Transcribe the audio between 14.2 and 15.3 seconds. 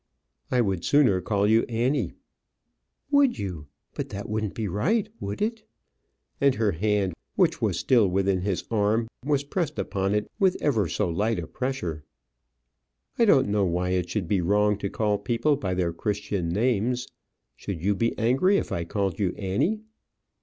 be wrong to call